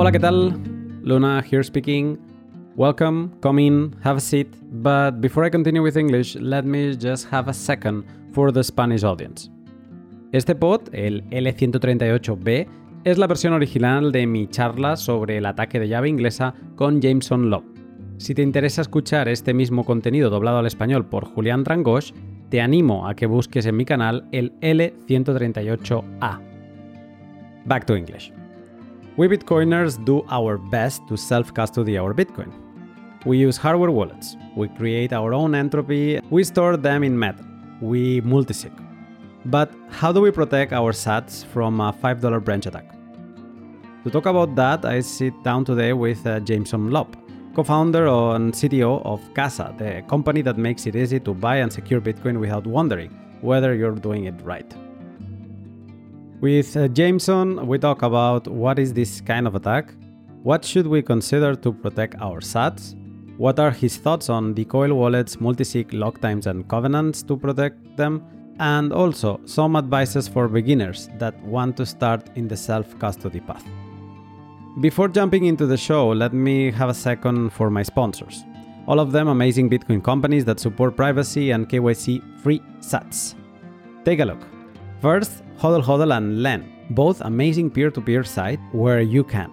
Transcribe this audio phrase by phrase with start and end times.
[0.00, 0.54] Hola, ¿qué tal?
[1.02, 2.20] Luna here speaking.
[2.76, 4.46] Welcome, come in, have a seat.
[4.70, 9.02] But before I continue with English, let me just have a second for the Spanish
[9.02, 9.50] audience.
[10.30, 12.68] Este pod, el L138B,
[13.02, 17.50] es la versión original de mi charla sobre el ataque de llave inglesa con Jameson
[17.50, 17.64] Love.
[18.18, 22.12] Si te interesa escuchar este mismo contenido doblado al español por Julián Drangosh,
[22.50, 26.40] te animo a que busques en mi canal el L138A.
[27.64, 28.32] Back to English.
[29.18, 32.52] We Bitcoiners do our best to self custody our Bitcoin.
[33.26, 37.44] We use hardware wallets, we create our own entropy, we store them in metal,
[37.80, 38.70] we multisig.
[39.46, 42.92] But how do we protect our sats from a $5 wrench attack?
[44.04, 47.16] To talk about that, I sit down today with uh, Jameson Lopp,
[47.56, 51.72] co founder and CTO of Casa, the company that makes it easy to buy and
[51.72, 54.72] secure Bitcoin without wondering whether you're doing it right.
[56.40, 59.92] With uh, Jameson, we talk about what is this kind of attack,
[60.44, 62.94] what should we consider to protect our sats,
[63.38, 68.24] what are his thoughts on decoy wallets, multisig lock times and covenants to protect them,
[68.60, 73.64] and also some advices for beginners that want to start in the self-custody path.
[74.80, 78.44] Before jumping into the show, let me have a second for my sponsors.
[78.86, 83.34] All of them amazing Bitcoin companies that support privacy and KYC free sats.
[84.04, 84.57] Take a look.
[85.00, 89.50] First, Hodl Hodl and Lend, both amazing peer to peer sites where you can.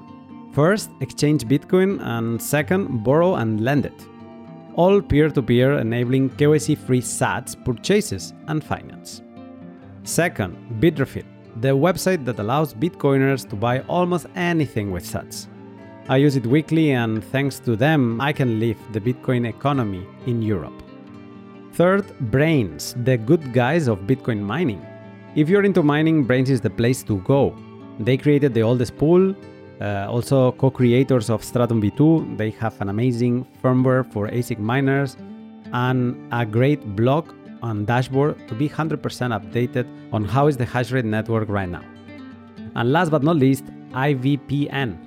[0.54, 4.08] First, exchange Bitcoin, and second, borrow and lend it.
[4.76, 9.22] All peer to peer enabling KYC free SATs purchases and finance.
[10.04, 11.26] Second, Bitrefill,
[11.58, 15.48] the website that allows Bitcoiners to buy almost anything with SATs.
[16.10, 20.42] I use it weekly, and thanks to them, I can live the Bitcoin economy in
[20.42, 20.82] Europe.
[21.74, 24.86] Third, Braiins, the good guys of Bitcoin mining.
[25.36, 27.54] If you're into mining, Braiins is the place to go.
[28.00, 29.36] They created the oldest pool,
[29.82, 32.38] uh, also co creators of Stratum v2.
[32.38, 35.18] They have an amazing firmware for ASIC miners
[35.74, 37.34] and a great blog
[37.64, 41.84] and dashboard to be 100% updated on how is the hash rate network right now.
[42.76, 44.98] And last but not least, IVPN,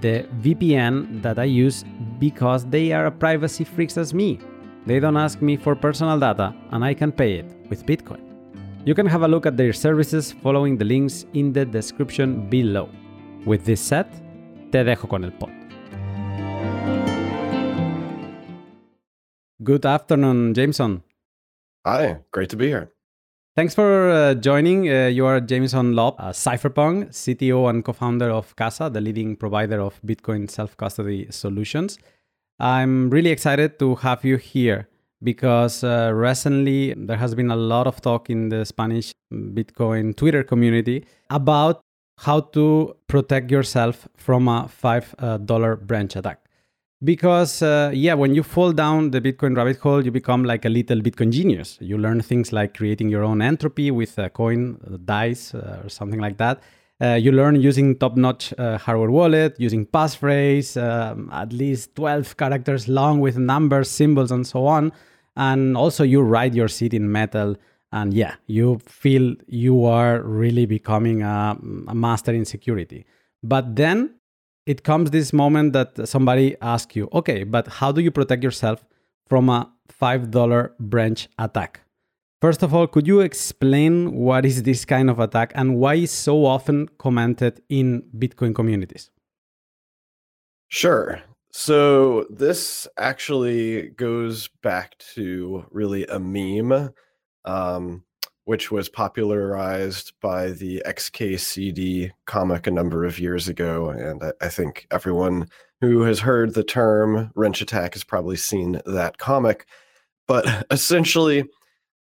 [0.00, 1.84] the VPN that I use
[2.18, 4.40] because they are a privacy freaks as me.
[4.86, 8.31] They don't ask me for personal data and I can pay it with Bitcoin.
[8.84, 12.88] You can have a look at their services following the links in the description below.
[13.46, 14.10] With this said,
[14.72, 15.52] te dejo con el pod.
[19.62, 21.04] Good afternoon, Jameson.
[21.86, 22.90] Hi, great to be here.
[23.54, 24.88] Thanks for uh, joining.
[24.88, 29.36] Uh, you are Jameson Lopp, a cypherpunk, CTO and co founder of Casa, the leading
[29.36, 32.00] provider of Bitcoin self custody solutions.
[32.58, 34.88] I'm really excited to have you here
[35.22, 40.42] because uh, recently there has been a lot of talk in the Spanish Bitcoin Twitter
[40.42, 41.80] community about
[42.18, 46.38] how to protect yourself from a $5 uh, wrench attack.
[47.04, 50.68] Because, uh, yeah, when you fall down the Bitcoin rabbit hole, you become like a
[50.68, 51.76] little Bitcoin genius.
[51.80, 55.88] You learn things like creating your own entropy with a coin, a dice, uh, or
[55.88, 56.62] something like that.
[57.00, 62.86] Uh, you learn using top-notch uh, hardware wallet, using passphrase, um, at least 12 characters
[62.86, 64.92] long with numbers, symbols, and so on
[65.36, 67.56] and also you ride your seed in metal.
[67.94, 73.04] And yeah you feel you are really becoming a, a, master in security.
[73.42, 74.14] But then
[74.64, 78.82] it comes this moment that somebody asks you okay but how do you protect yourself
[79.26, 79.70] from a
[80.00, 81.80] $5 wrench attack?
[82.40, 86.10] First of all could you explain what is this kind of attack and why is
[86.10, 89.10] so often commented in bitcoin communities?
[90.68, 91.20] Sure
[91.52, 96.90] so this actually goes back to really a meme,
[97.44, 98.04] um,
[98.44, 104.48] which was popularized by the XKCD comic a number of years ago, and I, I
[104.48, 105.46] think everyone
[105.82, 109.66] who has heard the term wrench attack has probably seen that comic.
[110.26, 111.44] But essentially,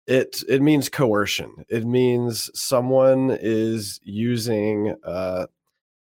[0.06, 1.64] it it means coercion.
[1.70, 5.46] It means someone is using uh,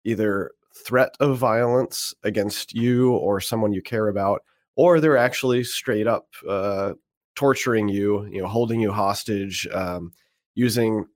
[0.04, 0.52] either
[0.84, 4.43] threat of violence against you or someone you care about,
[4.76, 6.93] or they're actually straight up uh,
[7.34, 10.12] torturing you, you know, holding you hostage, um,
[10.55, 11.06] using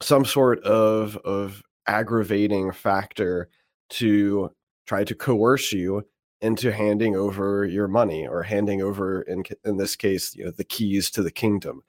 [0.00, 3.48] some sort of of aggravating factor
[3.88, 4.50] to
[4.86, 6.06] try to coerce you
[6.40, 10.64] into handing over your money or handing over in in this case you know the
[10.64, 11.82] keys to the kingdom.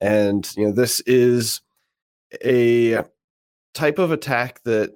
[0.00, 1.60] And you know this is
[2.44, 3.04] a
[3.74, 4.94] type of attack that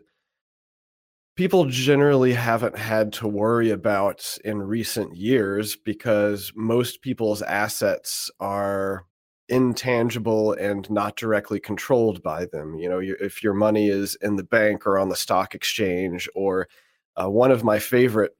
[1.38, 9.04] people generally haven't had to worry about in recent years because most people's assets are
[9.48, 12.76] intangible and not directly controlled by them.
[12.76, 16.66] You know, if your money is in the bank or on the stock exchange or
[17.14, 18.32] uh, one of my favorite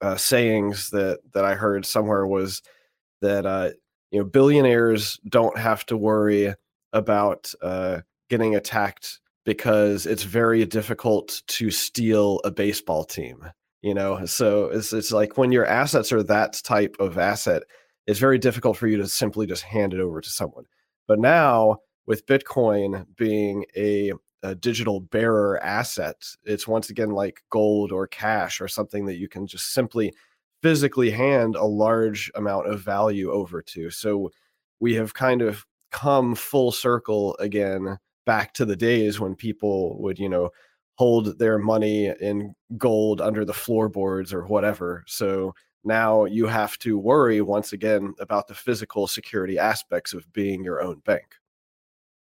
[0.00, 2.62] uh, sayings that that I heard somewhere was
[3.20, 3.72] that uh,
[4.10, 6.54] you know billionaires don't have to worry
[6.94, 13.50] about uh, getting attacked because it's very difficult to steal a baseball team.
[13.80, 17.62] You know, so it's it's like when your assets are that type of asset,
[18.06, 20.64] it's very difficult for you to simply just hand it over to someone.
[21.08, 24.12] But now with Bitcoin being a
[24.42, 26.24] a digital bearer asset.
[26.44, 30.12] It's once again like gold or cash or something that you can just simply
[30.62, 33.90] physically hand a large amount of value over to.
[33.90, 34.30] So
[34.78, 40.18] we have kind of come full circle again back to the days when people would,
[40.18, 40.50] you know,
[40.96, 45.04] hold their money in gold under the floorboards or whatever.
[45.06, 50.64] So now you have to worry once again about the physical security aspects of being
[50.64, 51.36] your own bank.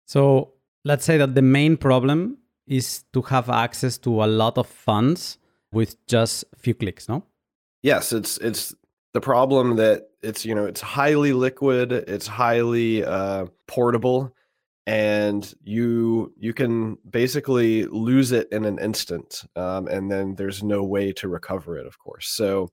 [0.06, 0.54] So
[0.84, 5.38] let's say that the main problem is to have access to a lot of funds
[5.72, 7.24] with just a few clicks, no?
[7.84, 8.76] Yes, it's it's
[9.14, 14.34] the problem that it's you know it's highly liquid, it's highly uh, portable,
[14.88, 20.84] and you you can basically lose it in an instant, um, and then there's no
[20.84, 22.28] way to recover it, of course.
[22.28, 22.70] So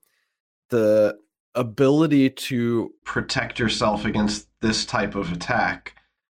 [0.70, 1.16] the
[1.54, 5.94] ability to protect yourself against this type of attack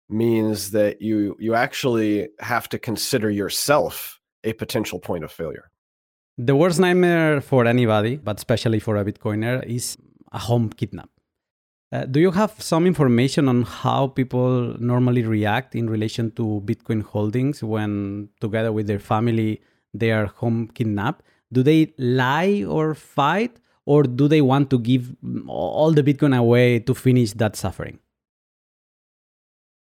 [0.10, 5.70] means that you you actually have to consider yourself a potential point of failure.
[6.38, 9.98] The worst nightmare for anybody, but especially for a Bitcoiner, is
[10.32, 11.11] a home kidnap.
[11.94, 17.04] Uh, do you have some information on how people normally react in relation to Bitcoin
[17.04, 19.62] holdings when, together with their family,
[19.94, 21.22] they are home kidnapped?
[21.52, 25.14] Do they lie or fight, or do they want to give
[25.48, 28.00] all the Bitcoin away to finish that suffering?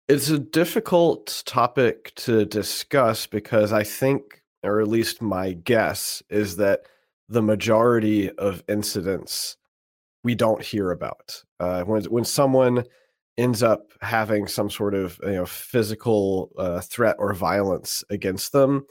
[0.08, 6.56] It's a difficult topic to discuss because I think, or at least my guess, is
[6.56, 6.86] that
[7.28, 9.58] the majority of incidents
[10.24, 11.42] we don't hear about.
[11.60, 12.84] Uh, when when someone
[13.36, 18.84] ends up having some sort of you know physical uh, threat or violence against them,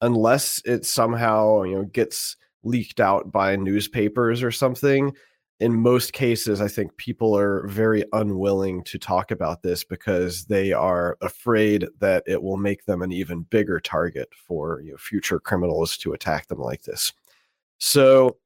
[0.00, 5.12] unless it somehow you know gets leaked out by newspapers or something,
[5.60, 10.72] in most cases, I think people are very unwilling to talk about this because they
[10.72, 15.38] are afraid that it will make them an even bigger target for you know, future
[15.38, 17.12] criminals to attack them like this.
[17.78, 18.36] So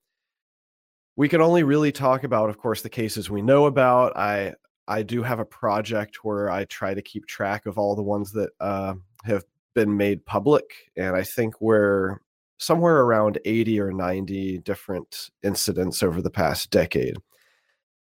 [1.18, 4.16] we can only really talk about, of course, the cases we know about.
[4.16, 4.54] I
[4.86, 8.30] I do have a project where I try to keep track of all the ones
[8.32, 8.94] that uh,
[9.24, 9.44] have
[9.74, 10.62] been made public,
[10.96, 12.20] and I think we're
[12.58, 17.16] somewhere around 80 or 90 different incidents over the past decade.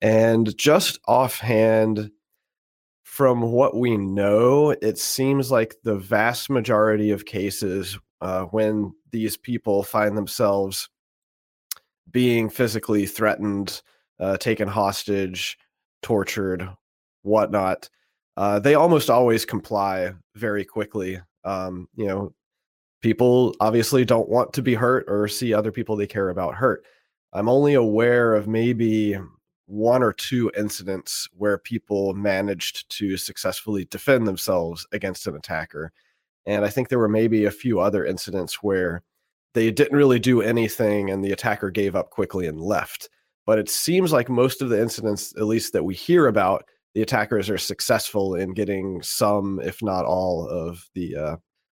[0.02, 2.10] And just offhand,
[3.02, 9.38] from what we know, it seems like the vast majority of cases uh, when these
[9.38, 10.90] people find themselves
[12.10, 13.82] being physically threatened,
[14.20, 15.58] uh, taken hostage,
[16.02, 16.68] tortured,
[17.22, 17.88] whatnot,
[18.36, 21.20] uh, they almost always comply very quickly.
[21.44, 22.34] Um, you know,
[23.02, 26.84] people obviously don't want to be hurt or see other people they care about hurt.
[27.32, 29.18] I'm only aware of maybe
[29.66, 35.92] one or two incidents where people managed to successfully defend themselves against an attacker.
[36.46, 39.02] And I think there were maybe a few other incidents where
[39.56, 43.08] they didn't really do anything and the attacker gave up quickly and left.
[43.46, 47.00] But it seems like most of the incidents, at least that we hear about, the
[47.00, 51.36] attackers are successful in getting some, if not all, of the uh,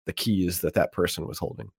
[0.07, 1.69] the keys that that person was holding.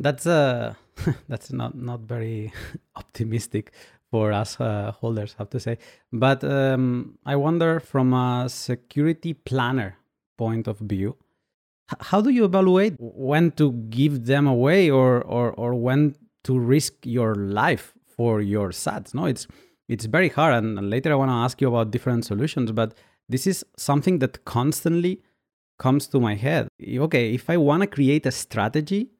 [0.00, 0.74] That's uh
[1.28, 2.52] that's not not very
[2.96, 3.72] optimistic
[4.10, 5.78] for us uh, holders, have to say.
[6.12, 9.96] But um, I wonder from a security planner
[10.36, 11.16] point of view,
[12.00, 16.94] how do you evaluate when to give them away or or or when to risk
[17.04, 19.14] your life for your sats?
[19.14, 19.46] No, it's
[19.88, 22.72] it's very hard, and later I want to ask you about different solutions.
[22.72, 22.94] But
[23.28, 25.22] this is something that constantly
[25.78, 26.68] comes to my head.
[26.80, 29.10] Okay, if I want to create a strategy,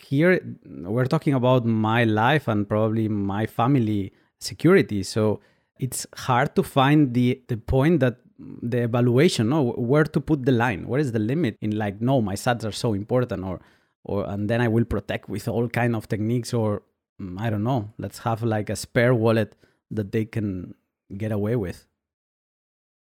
[0.00, 5.02] here we're talking about my life and probably my family security.
[5.02, 5.40] So
[5.78, 10.52] it's hard to find the the point that the evaluation, no, where to put the
[10.52, 13.60] line, where is the limit in like, no, my sats are so important, or
[14.04, 16.82] or and then I will protect with all kind of techniques, or
[17.20, 19.56] mm, I don't know, let's have like a spare wallet
[19.90, 20.74] that they can
[21.16, 21.86] get away with.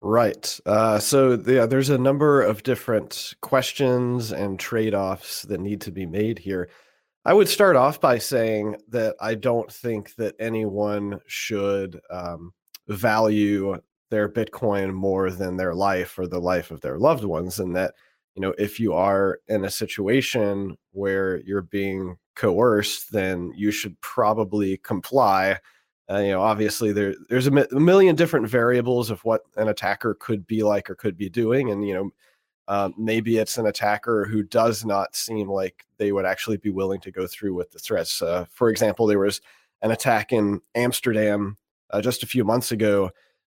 [0.02, 0.58] Right.
[0.64, 6.06] Uh, so yeah, there's a number of different questions and trade-offs that need to be
[6.06, 6.70] made here.
[7.25, 12.52] I would start off by saying that I don't think that anyone should um,
[12.88, 13.76] value
[14.11, 17.95] their Bitcoin more than their life or the life of their loved ones, and that
[18.35, 24.00] you know, if you are in a situation where you're being coerced, then you should
[24.00, 25.59] probably comply.
[26.11, 29.69] Uh, you know, obviously there there's a, mi- a, million different variables of what an
[29.69, 32.11] attacker could be like or could be doing, and you know,
[32.69, 37.00] um, maybe it's an attacker who does not seem like they would actually be willing
[37.00, 38.23] to go through with the threats.
[38.23, 39.40] Uh, for example, there was
[39.83, 41.57] an attack in Amsterdam
[41.90, 43.11] uh, just a few months ago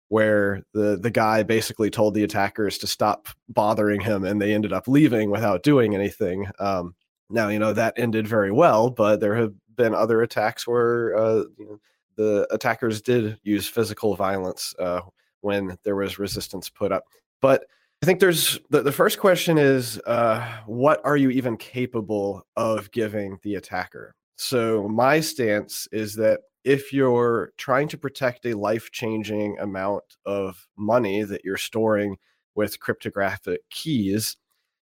[0.09, 4.73] where the the guy basically told the attackers to stop bothering him and they ended
[4.73, 6.47] up leaving without doing anything.
[6.59, 6.95] Um,
[7.29, 11.43] now you know that ended very well but there have been other attacks where uh,
[11.57, 11.79] you know,
[12.17, 14.99] the attackers did use physical violence uh,
[15.41, 17.05] when there was resistance put up.
[17.41, 17.65] But
[18.01, 22.91] i think there's the, the first question is uh, what are you even capable of
[22.91, 28.89] giving the attacker so my stance is that if you're trying to protect a life
[28.89, 32.15] changing amount of money that you're storing
[32.55, 34.37] with cryptographic keys,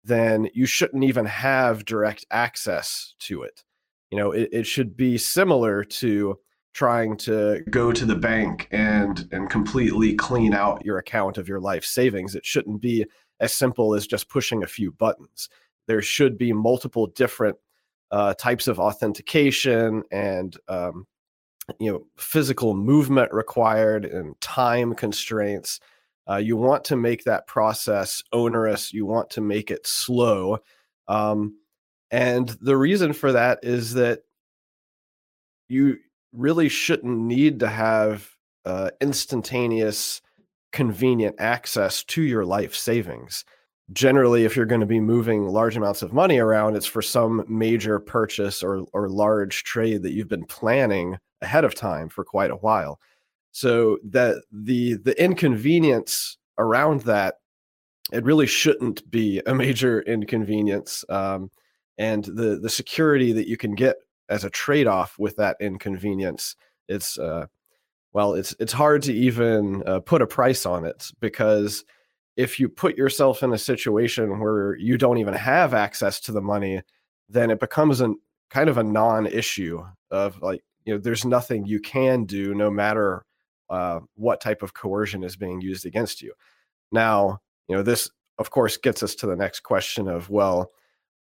[0.03, 3.63] then you shouldn't even have direct access to it.
[4.11, 6.37] You know, it, it should be similar to
[6.73, 11.61] trying to go to the bank and and completely clean out your account of your
[11.61, 12.35] life savings.
[12.35, 13.05] It shouldn't be
[13.39, 15.47] as simple as just pushing a few buttons.
[15.87, 17.55] There should be multiple different
[18.11, 21.05] uh, types of authentication and um,
[21.79, 25.79] you know physical movement required and time constraints.
[26.29, 28.93] Uh, you want to make that process onerous.
[28.93, 30.59] You want to make it slow.
[31.07, 31.57] Um,
[32.11, 34.21] and the reason for that is that
[35.67, 35.97] you
[36.33, 38.29] really shouldn't need to have
[38.65, 40.21] uh, instantaneous
[40.71, 43.43] convenient access to your life savings
[43.91, 47.43] generally if you're going to be moving large amounts of money around it's for some
[47.47, 52.51] major purchase or or large trade that you've been planning ahead of time for quite
[52.51, 52.99] a while.
[53.51, 57.35] So that the the inconvenience around that
[58.11, 61.51] it really shouldn't be a major inconvenience, um,
[61.97, 63.97] and the the security that you can get
[64.29, 66.55] as a trade off with that inconvenience,
[66.87, 67.47] it's uh,
[68.13, 71.83] well, it's it's hard to even uh, put a price on it because
[72.39, 76.39] if you put yourself in a situation where you don't even have access to the
[76.39, 76.81] money,
[77.27, 78.13] then it becomes a
[78.49, 83.25] kind of a non-issue of like you know there's nothing you can do no matter
[83.69, 86.31] uh, what type of coercion is being used against you.
[86.93, 90.71] Now you know this of course gets us to the next question of well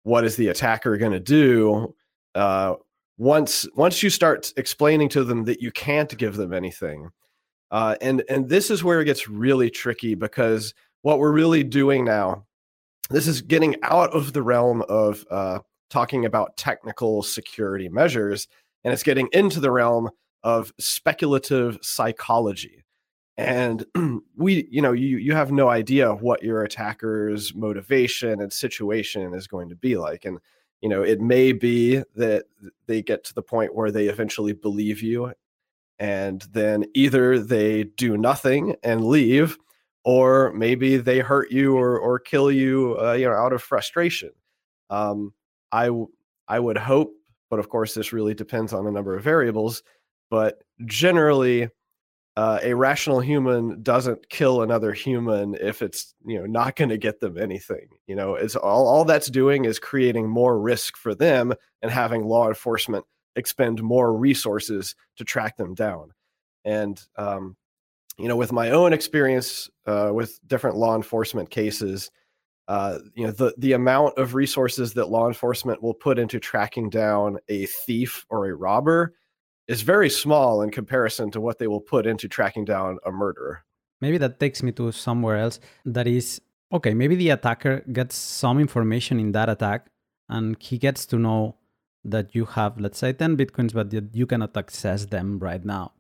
[0.04, 1.96] what is the attacker going to do
[2.36, 2.76] uh,
[3.18, 7.12] once once you start explaining to them that you can't give them anything
[7.72, 10.74] uh, and and this is where it gets really tricky because
[11.08, 12.46] what we're really doing now
[13.10, 15.60] this is getting out of the realm of uh,
[15.90, 18.50] talking about technical security measures
[18.84, 20.10] and it's getting into the realm
[20.44, 22.84] of speculative psychology.
[23.38, 23.86] And
[24.36, 29.48] we you know you you have no idea what your attacker's motivation and situation is
[29.48, 30.26] going to be like.
[30.26, 30.40] And
[30.82, 32.48] you know it may be that
[32.86, 35.32] they get to the point where they eventually believe you
[36.00, 39.58] and then either they do nothing and leave
[40.08, 44.32] or maybe they hurt you or or kill you uh, you know out of frustration
[44.90, 45.34] um
[45.72, 45.90] i
[46.48, 47.14] i would hope
[47.50, 49.84] but of course, this really depends on a number of variables.
[50.30, 51.70] But generally,
[52.36, 56.98] uh, a rational human doesn't kill another human if it's you know not going to
[56.98, 57.88] get them anything.
[58.08, 62.26] You know, it's all all that's doing is creating more risk for them and having
[62.26, 66.12] law enforcement expend more resources to track them down.
[66.66, 67.56] And um,
[68.18, 72.12] you know, with my own experience uh, with different law enforcement cases,
[72.68, 76.90] uh, you know the the amount of resources that law enforcement will put into tracking
[76.90, 79.14] down a thief or a robber
[79.68, 83.64] is very small in comparison to what they will put into tracking down a murderer.
[84.02, 85.60] Maybe that takes me to somewhere else.
[85.86, 86.42] That is
[86.74, 86.94] okay.
[86.94, 89.88] Maybe the attacker gets some information in that attack,
[90.28, 91.56] and he gets to know
[92.04, 95.94] that you have, let's say, ten bitcoins, but you cannot access them right now.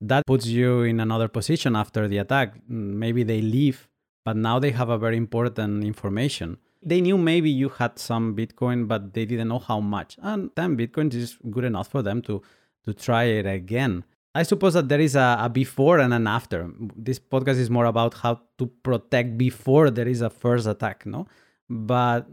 [0.00, 2.54] That puts you in another position after the attack.
[2.68, 3.88] Maybe they leave
[4.26, 6.58] but now they have a very important information.
[6.82, 10.18] They knew maybe you had some Bitcoin, but they didn't know how much.
[10.20, 12.42] And 10 Bitcoins is good enough for them to,
[12.84, 14.02] to try it again.
[14.34, 16.68] I suppose that there is a, a, before and an after.
[16.96, 21.28] This podcast is more about how to protect before there is a first attack, no?
[21.70, 22.26] But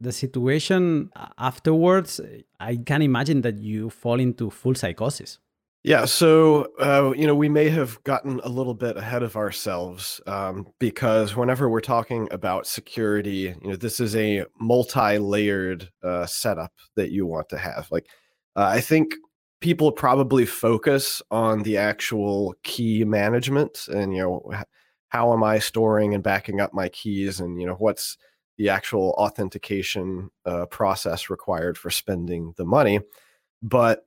[0.00, 2.18] the situation afterwards,
[2.58, 5.38] I can imagine that you fall into full psychosis.
[5.86, 10.20] Yeah, so uh, you know we may have gotten a little bit ahead of ourselves
[10.26, 16.72] um, because whenever we're talking about security, you know this is a multi-layered uh, setup
[16.96, 17.86] that you want to have.
[17.92, 18.08] Like,
[18.56, 19.14] uh, I think
[19.60, 24.52] people probably focus on the actual key management and you know
[25.10, 28.18] how am I storing and backing up my keys and you know what's
[28.58, 32.98] the actual authentication uh, process required for spending the money.
[33.62, 34.04] But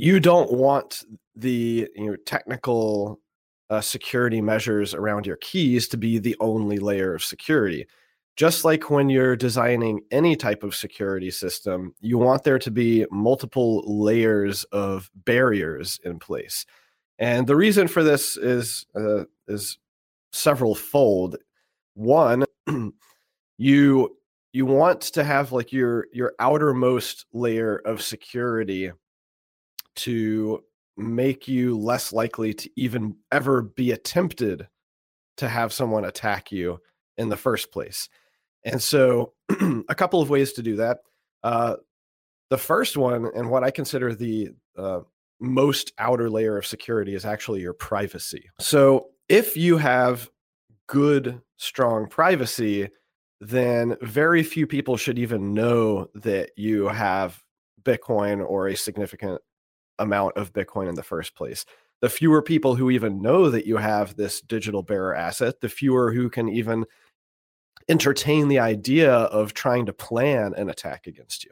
[0.00, 1.04] you don't want
[1.36, 3.20] the you know, technical
[3.68, 7.86] uh, security measures around your keys to be the only layer of security.
[8.34, 13.04] Just like when you're designing any type of security system, you want there to be
[13.10, 16.64] multiple layers of barriers in place.
[17.18, 19.78] And the reason for this is uh, is
[20.32, 21.36] several fold.
[21.92, 22.46] One,
[23.58, 24.16] you
[24.54, 28.92] you want to have like your your outermost layer of security
[29.96, 30.62] to
[30.96, 34.68] make you less likely to even ever be attempted
[35.38, 36.78] to have someone attack you
[37.16, 38.08] in the first place.
[38.64, 39.32] And so,
[39.88, 40.98] a couple of ways to do that.
[41.42, 41.76] Uh,
[42.50, 45.00] the first one, and what I consider the uh,
[45.40, 48.50] most outer layer of security, is actually your privacy.
[48.58, 50.28] So, if you have
[50.88, 52.90] good, strong privacy,
[53.40, 57.42] then very few people should even know that you have
[57.82, 59.40] Bitcoin or a significant
[60.00, 61.64] amount of Bitcoin in the first place.
[62.00, 66.12] The fewer people who even know that you have this digital bearer asset, the fewer
[66.12, 66.86] who can even
[67.88, 71.50] entertain the idea of trying to plan an attack against you.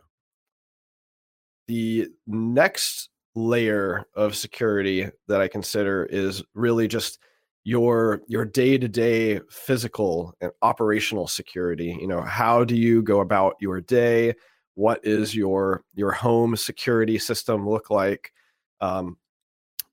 [1.67, 7.19] The next layer of security that I consider is really just
[7.64, 13.81] your your day-to-day physical and operational security you know how do you go about your
[13.81, 14.35] day
[14.78, 18.32] what is your your home security system look like?
[18.80, 19.16] Um,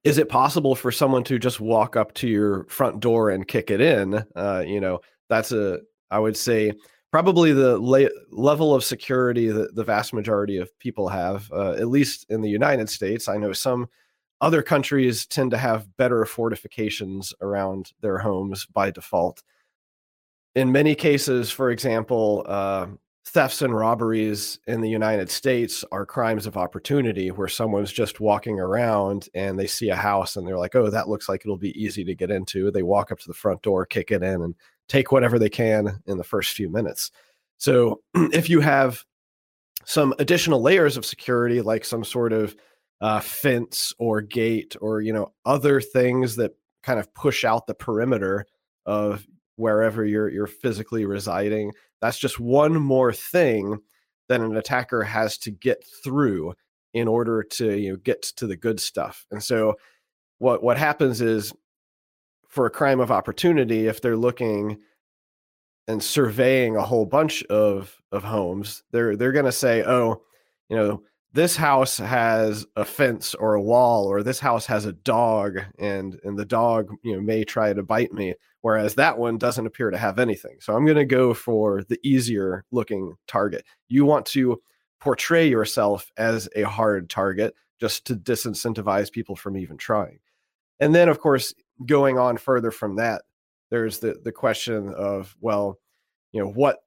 [0.04, 3.72] is it possible for someone to just walk up to your front door and kick
[3.72, 4.24] it in?
[4.36, 5.80] Uh, you know that's a
[6.12, 6.72] i would say
[7.12, 11.88] probably the la- level of security that the vast majority of people have uh, at
[11.88, 13.28] least in the united states.
[13.28, 13.88] I know some
[14.40, 19.42] other countries tend to have better fortifications around their homes by default.
[20.54, 22.88] In many cases, for example, uh,
[23.26, 28.60] thefts and robberies in the United States are crimes of opportunity where someone's just walking
[28.60, 31.82] around and they see a house and they're like, oh, that looks like it'll be
[31.82, 32.70] easy to get into.
[32.70, 34.54] They walk up to the front door, kick it in, and
[34.88, 37.12] take whatever they can in the first few minutes.
[37.58, 39.04] So if you have
[39.86, 42.56] some additional layers of security, like some sort of
[43.02, 46.52] uh, fence or gate or you know other things that
[46.84, 48.46] kind of push out the perimeter
[48.86, 51.72] of wherever you're you're physically residing
[52.06, 53.80] that's just one more thing
[54.30, 56.54] that an attacker has to get through
[56.94, 59.26] in order to you know get to the good stuff.
[59.32, 59.76] And so
[60.40, 61.54] what what happens is
[62.48, 64.78] for a crime of opportunity if they're looking
[65.88, 70.22] and surveying a whole bunch of of homes they're they're going to say oh
[70.70, 71.02] you know
[71.36, 76.18] this house has a fence or a wall or this house has a dog and
[76.24, 79.92] and the dog you know may try to bite me whereas that one doesn't appear
[79.92, 80.56] to have anything.
[80.62, 83.66] So i'm going to go for the easier looking target.
[83.90, 84.62] You want to
[85.02, 90.20] portray yourself as a hard target just to disincentivize people from even trying.
[90.80, 91.54] And then of course
[91.86, 93.24] going on further from that
[93.72, 95.80] there's the the question of well
[96.32, 96.80] you know what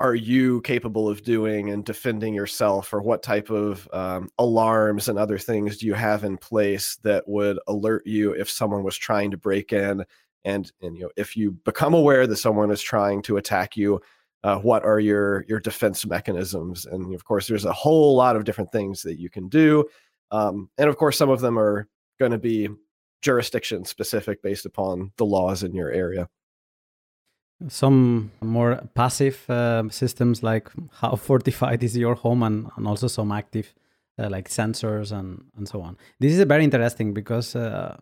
[0.00, 5.18] are you capable of doing and defending yourself or what type of um, alarms and
[5.18, 9.30] other things do you have in place that would alert you if someone was trying
[9.30, 10.04] to break in?
[10.44, 14.00] And and you know if you become aware that someone is trying to attack you
[14.44, 16.86] uh, what are your your defense mechanisms?
[16.86, 19.84] And of course there's a whole lot of different things that you can do.
[20.30, 21.88] Um, and of course some of them are
[22.20, 22.68] going to be
[23.20, 26.28] jurisdiction specific based upon the laws in your area
[27.66, 33.32] some more passive uh, systems like how fortified is your home and, and also some
[33.32, 33.74] active
[34.18, 35.96] uh, like sensors and, and so on.
[36.20, 37.96] This is very interesting because uh,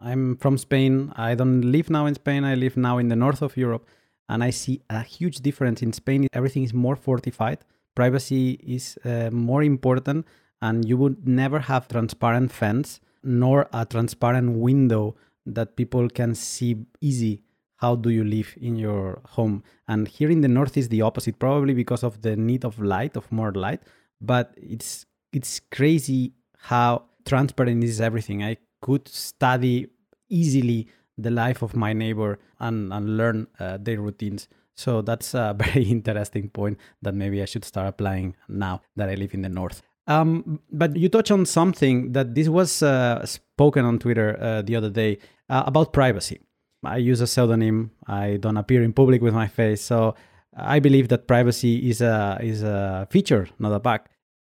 [0.00, 1.12] i'm from spain.
[1.16, 2.44] I don't live now in spain.
[2.44, 3.86] I live now in the north of europe
[4.28, 5.82] and i see a huge difference.
[5.82, 7.58] In spain everything is more fortified.
[7.94, 10.26] Privacy is uh, more important
[10.60, 15.16] and you would never have transparent fence nor a transparent window
[15.46, 17.42] that people can see easy
[17.78, 19.64] how do you live in your home?
[19.88, 23.16] And here in the north is the opposite probably because of the need of light
[23.16, 23.80] of more light
[24.20, 28.42] but it's it's crazy how transparent is everything.
[28.42, 29.88] I could study
[30.28, 34.48] easily the life of my neighbor and, and learn uh, their routines.
[34.74, 39.14] So that's a very interesting point that maybe i should start applying now that i
[39.14, 39.82] live in the north.
[40.06, 44.74] Um, but you touch on something that this was uh, spoken on twitter uh, the
[44.74, 45.18] other day
[45.50, 46.40] uh, about privacy
[46.84, 47.90] I use a pseudonym.
[48.06, 49.80] I don't appear in public with my face.
[49.80, 50.14] So
[50.56, 54.00] I believe that privacy is a is a feature, not a bug.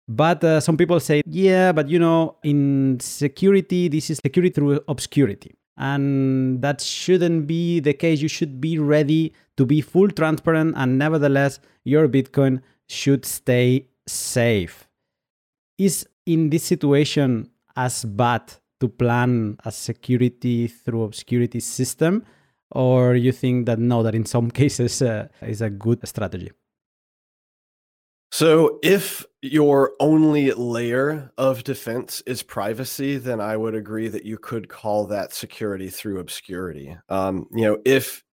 [0.07, 4.81] But uh, some people say, yeah, but you know, in security, this is security through
[4.87, 5.55] obscurity.
[5.77, 8.21] And that shouldn't be the case.
[8.21, 14.87] You should be ready to be full transparent and nevertheless your Bitcoin should stay safe.
[15.77, 22.25] Is in this situation as bad to plan a security through obscurity system
[22.71, 26.51] or you think that no that in some cases uh, is a good strategy?
[28.31, 34.37] So if your only layer of defense is privacy then i would agree that you
[34.37, 36.97] could call that security through obscurity.
[37.09, 38.23] Um, you know if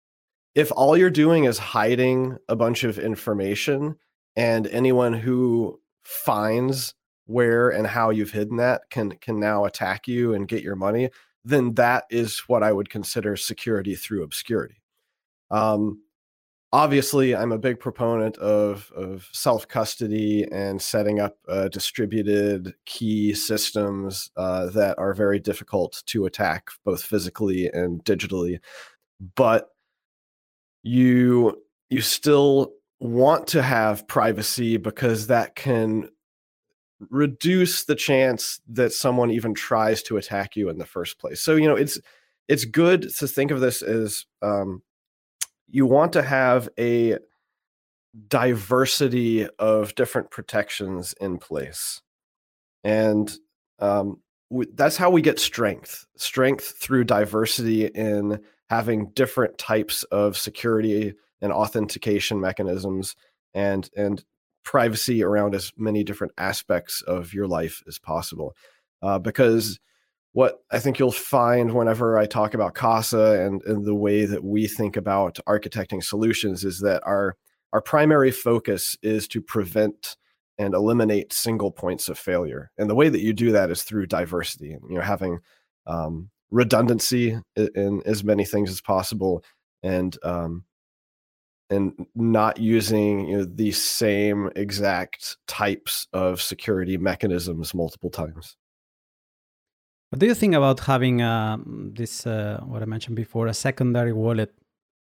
[0.54, 3.96] if all you're doing is hiding a bunch of information
[4.36, 6.94] and anyone who finds
[7.32, 11.10] where and how you've hidden that can can now attack you and get your money
[11.44, 14.80] then that is what i would consider security through obscurity.
[15.50, 16.02] Um,
[16.72, 23.34] obviously i'm a big proponent of of self custody and setting up uh, distributed key
[23.34, 28.58] systems uh, that are very difficult to attack both physically and digitally
[29.36, 29.68] but
[30.82, 36.08] you you still want to have privacy because that can
[37.10, 41.40] reduce the chance that someone even tries to attack you in the first place.
[41.40, 42.00] So you know it's
[42.48, 44.82] it's good to think of this as um,
[45.68, 47.18] you want to have a
[48.28, 52.00] diversity of different protections in place,
[52.84, 53.32] and
[53.78, 56.06] um, w- that's how we get strength.
[56.16, 63.16] Strength through diversity in having different types of security and authentication mechanisms
[63.54, 64.24] and and
[64.64, 68.54] privacy around as many different aspects of your life as possible.
[69.02, 69.78] Uh, because
[70.32, 74.42] what I think you'll find whenever I talk about Casa and, and the way that
[74.42, 77.36] we think about architecting solutions is that our
[77.72, 80.16] our primary focus is to prevent
[80.58, 82.70] and eliminate single points of failure.
[82.76, 85.40] And the way that you do that is through diversity you know having
[85.86, 89.42] um, redundancy in, in, as many things as possible
[89.82, 90.64] and um,
[91.72, 98.56] and not using you know, the same exact types of security mechanisms multiple times.
[100.10, 104.12] What do you think about having uh, this, uh, what I mentioned before, a secondary
[104.12, 104.52] wallet?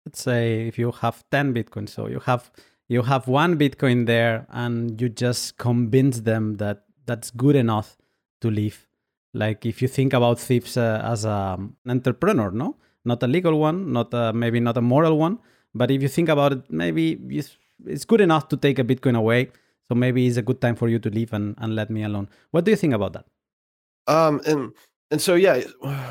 [0.06, 2.50] Let's say if you have 10 Bitcoin, so you have
[2.88, 7.96] you have one Bitcoin there and you just convince them that that's good enough
[8.40, 8.86] to live.
[9.34, 12.76] Like if you think about thieves uh, as a, an entrepreneur, no?
[13.04, 15.38] Not a legal one, not a, maybe not a moral one,
[15.74, 17.18] but if you think about it, maybe
[17.84, 19.50] it's good enough to take a Bitcoin away.
[19.88, 22.28] So maybe it's a good time for you to leave and, and let me alone.
[22.50, 23.26] What do you think about that?
[24.08, 24.72] Um, and
[25.10, 25.60] and so yeah,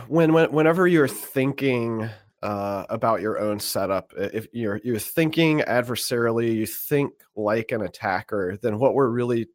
[0.08, 2.10] when, when whenever you're thinking
[2.42, 8.58] uh, about your own setup, if you're you're thinking adversarially, you think like an attacker,
[8.62, 9.48] then what we're really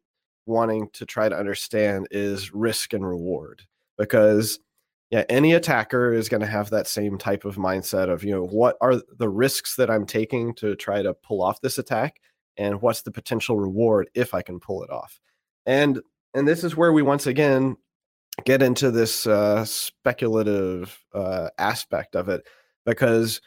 [0.45, 3.63] wanting to try to understand is risk and reward
[3.97, 4.59] because
[5.11, 8.45] yeah any attacker is going to have that same type of mindset of you know
[8.45, 12.19] what are the risks that i'm taking to try to pull off this attack
[12.57, 15.19] and what's the potential reward if i can pull it off?
[15.65, 16.01] And
[16.33, 17.77] and this is where we once again
[18.45, 22.47] get into this uh, speculative uh, aspect of it
[22.85, 23.41] because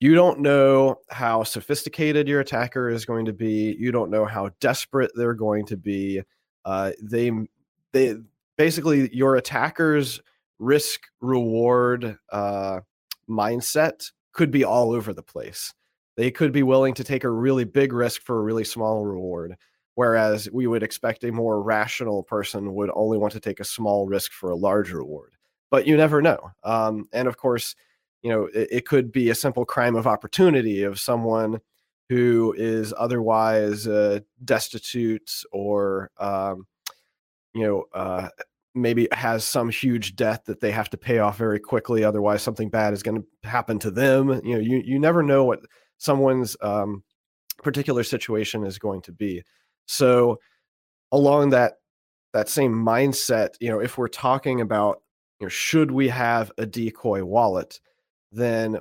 [0.00, 4.50] you don't know how sophisticated your attacker is going to be you don't know how
[4.60, 6.20] desperate they're going to be
[6.64, 7.30] uh, they
[7.92, 8.16] they
[8.56, 10.20] basically your attackers
[10.60, 12.80] risk reward uh,
[13.28, 15.74] mindset could be all over the place.
[16.16, 19.56] They could be willing to take a really big risk for a really small reward,
[19.94, 24.06] whereas we would expect a more rational person would only want to take a small
[24.06, 25.32] risk for a large reward.
[25.70, 26.50] But you never know.
[26.62, 27.74] Um, and of course,
[28.22, 31.60] you know, it, it, could be a simple crime of opportunity of someone
[32.10, 36.66] who is otherwise uh, destitute or um,
[37.54, 38.28] you know uh,
[38.74, 42.68] maybe has some huge debt that they have to pay off very quickly otherwise something
[42.68, 44.40] bad is going to happen to them.
[44.44, 45.60] You know you, you never know what
[45.98, 47.02] someone's um,
[47.62, 49.42] particular situation is going to be.
[49.86, 50.38] So
[51.12, 51.74] along that
[52.32, 55.02] that same mindset you know if we're talking about
[55.40, 57.80] you know should we have a decoy wallet
[58.32, 58.78] then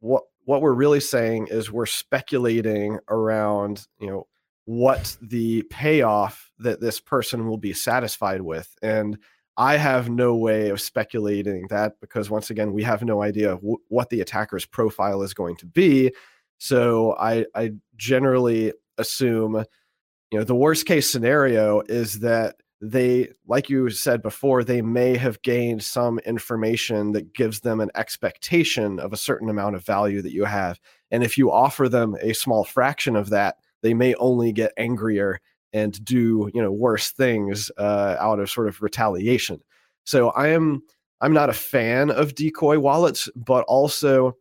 [0.00, 4.26] what what we're really saying is we're speculating around you know
[4.66, 8.74] what the payoff that this person will be satisfied with.
[8.82, 9.16] And
[9.56, 13.78] I have no way of speculating that because once again, we have no idea w-
[13.88, 16.12] what the attacker's profile is going to be.
[16.58, 19.64] So I, I generally assume,
[20.30, 25.16] you know, the worst case scenario is that they, like you said before, they may
[25.16, 30.20] have gained some information that gives them an expectation of a certain amount of value
[30.22, 30.78] that you have.
[31.10, 35.40] And if you offer them a small fraction of that, they may only get angrier
[35.72, 39.60] and do you know worse things uh, out of sort of retaliation.
[40.04, 40.82] So I am
[41.20, 44.36] I'm not a fan of decoy wallets, but also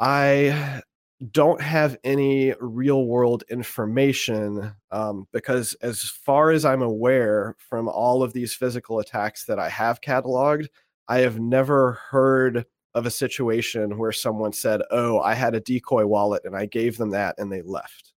[0.00, 0.82] I
[1.30, 8.22] don't have any real world information um, because, as far as I'm aware, from all
[8.22, 10.66] of these physical attacks that I have cataloged,
[11.08, 16.06] I have never heard of a situation where someone said, Oh, I had a decoy
[16.06, 18.12] wallet and I gave them that and they left.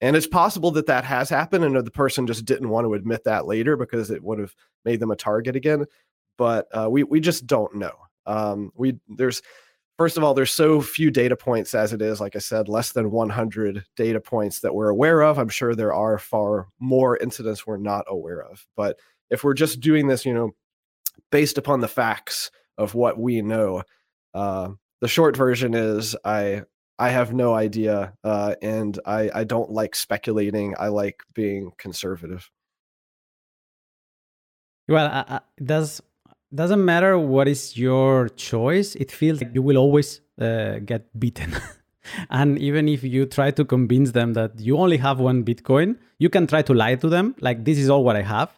[0.00, 3.24] And it's possible that that has happened and the person just didn't want to admit
[3.24, 5.84] that later because it would have made them a target again.
[6.38, 7.92] But uh, we, we just don't know.
[8.26, 9.42] Um, we there's
[10.00, 12.22] first of all, there's so few data points as it is.
[12.22, 15.38] Like I said, less than 100 data points that we're aware of.
[15.38, 18.66] I'm sure there are far more incidents we're not aware of.
[18.76, 20.52] But if we're just doing this, you know,
[21.30, 23.82] based upon the facts of what we know,
[24.32, 24.70] uh,
[25.02, 26.62] the short version is I
[27.00, 30.74] I have no idea, uh, and I I don't like speculating.
[30.78, 32.50] I like being conservative.
[34.86, 36.02] Well, uh, does
[36.54, 41.54] doesn't matter what is your choice it feels like you will always uh, get beaten
[42.30, 46.28] and even if you try to convince them that you only have one bitcoin you
[46.28, 48.50] can try to lie to them like this is all what i have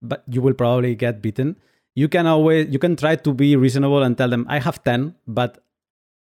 [0.00, 1.56] but you will probably get beaten
[1.96, 5.14] you can always you can try to be reasonable and tell them i have 10
[5.26, 5.64] but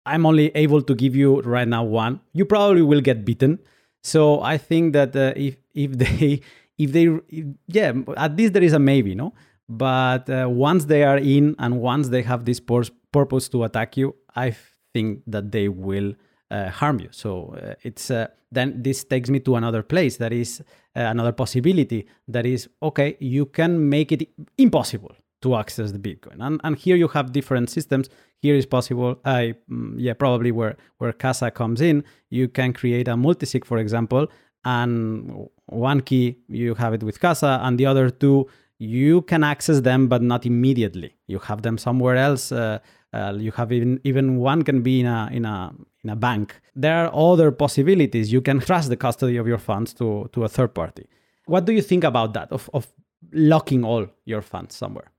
[0.06, 3.58] i'm only able to give you right now one you probably will get beaten
[4.02, 6.40] so i think that uh, if if they
[6.78, 9.32] if they if, yeah at least there is a maybe no
[9.70, 13.96] but uh, once they are in and once they have this pur- purpose to attack
[13.96, 14.56] you, I
[14.92, 16.14] think that they will
[16.50, 17.08] uh, harm you.
[17.12, 20.64] So uh, it's uh, then this takes me to another place that is uh,
[21.00, 23.16] another possibility that is okay.
[23.20, 27.70] You can make it impossible to access the Bitcoin, and and here you have different
[27.70, 28.08] systems.
[28.38, 29.20] Here is possible.
[29.24, 32.04] I mm, yeah probably where where Casa comes in.
[32.30, 34.28] You can create a multisig, for example,
[34.64, 38.48] and one key you have it with Casa, and the other two
[38.80, 42.78] you can access them but not immediately you have them somewhere else uh,
[43.12, 45.72] uh, you have even even one can be in a in a
[46.02, 49.92] in a bank there are other possibilities you can trust the custody of your funds
[49.92, 51.06] to to a third party
[51.44, 52.90] what do you think about that of of
[53.32, 55.12] locking all your funds somewhere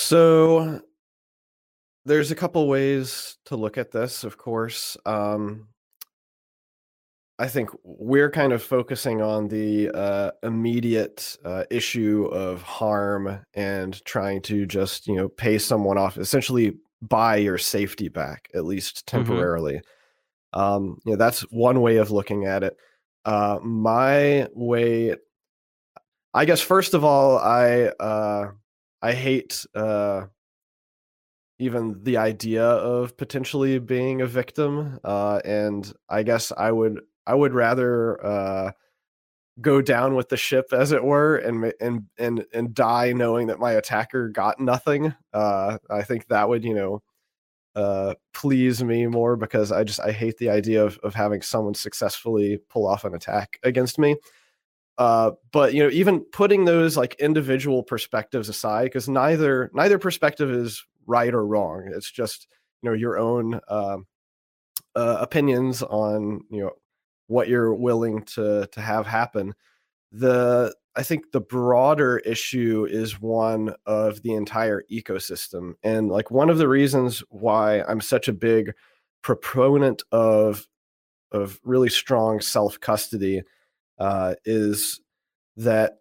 [0.00, 0.80] so
[2.04, 5.68] there's a couple ways to look at this of course um,
[7.40, 14.04] I think we're kind of focusing on the uh, immediate uh, issue of harm and
[14.04, 19.06] trying to just you know pay someone off, essentially buy your safety back at least
[19.06, 19.16] mm-hmm.
[19.16, 19.76] temporarily.
[20.54, 20.60] Mm-hmm.
[20.60, 22.76] Um, you know that's one way of looking at it.
[23.24, 25.14] Uh, my way,
[26.34, 28.50] I guess, first of all, I uh,
[29.02, 30.26] I hate uh,
[31.58, 34.98] even the idea of potentially being a victim.
[35.04, 38.72] Uh, and I guess I would I would rather uh,
[39.60, 43.58] go down with the ship, as it were, and and and and die knowing that
[43.60, 45.14] my attacker got nothing.
[45.32, 47.02] Uh, I think that would, you know,
[47.76, 51.74] uh, please me more because I just I hate the idea of of having someone
[51.74, 54.16] successfully pull off an attack against me.
[55.00, 60.50] Uh, but you know, even putting those like individual perspectives aside, because neither neither perspective
[60.50, 61.90] is right or wrong.
[61.94, 62.46] It's just
[62.82, 63.96] you know your own uh,
[64.94, 66.72] uh, opinions on you know
[67.28, 69.54] what you're willing to to have happen.
[70.12, 75.76] The I think the broader issue is one of the entire ecosystem.
[75.82, 78.74] And like one of the reasons why I'm such a big
[79.22, 80.68] proponent of
[81.32, 83.44] of really strong self-custody
[84.00, 85.00] uh, is
[85.56, 85.98] that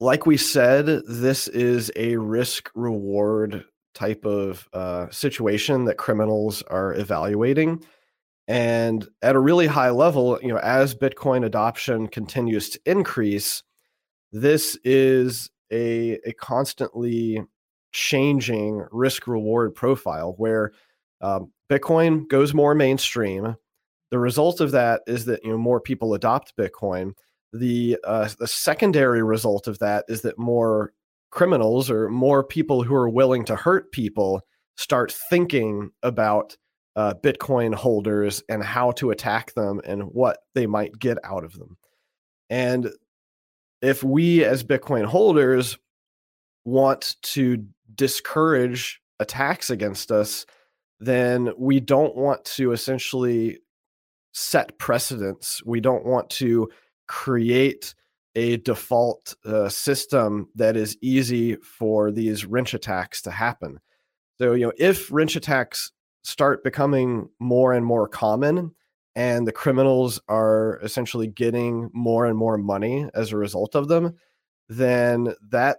[0.00, 3.64] like we said, this is a risk reward
[3.94, 7.84] type of uh, situation that criminals are evaluating.
[8.48, 13.62] And at a really high level, you know, as Bitcoin adoption continues to increase,
[14.32, 17.44] this is a, a constantly
[17.92, 20.72] changing risk reward profile where
[21.20, 23.56] um, Bitcoin goes more mainstream.
[24.10, 27.12] The result of that is that you know more people adopt Bitcoin.
[27.52, 30.92] The uh, the secondary result of that is that more
[31.30, 34.42] criminals or more people who are willing to hurt people
[34.76, 36.56] start thinking about
[36.96, 41.52] uh, Bitcoin holders and how to attack them and what they might get out of
[41.52, 41.76] them.
[42.48, 42.90] And
[43.80, 45.78] if we as Bitcoin holders
[46.64, 50.46] want to discourage attacks against us,
[50.98, 53.58] then we don't want to essentially
[54.32, 55.62] set precedents.
[55.64, 56.68] We don't want to
[57.06, 57.94] create
[58.34, 63.80] a default uh, system that is easy for these wrench attacks to happen.
[64.38, 68.74] So, you know, if wrench attacks start becoming more and more common
[69.16, 74.16] and the criminals are essentially getting more and more money as a result of them
[74.70, 75.78] then that